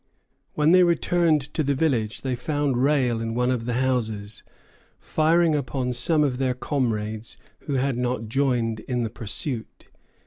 [0.55, 4.41] When they returned to the village they found Rale in one of the houses,
[4.99, 9.89] firing upon some of their comrades who had not joined in the pursuit.